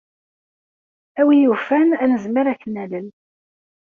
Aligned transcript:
A 1.19 1.21
win 1.27 1.43
yufan, 1.45 1.89
ad 2.01 2.09
nezmer 2.11 2.45
ad 2.47 2.57
k-nalel. 2.61 3.07